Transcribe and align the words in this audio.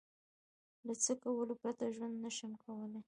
له 0.87 0.93
څه 1.03 1.13
کولو 1.23 1.53
پرته 1.61 1.85
ژوند 1.95 2.15
نشم 2.25 2.51
کولای؟ 2.63 2.99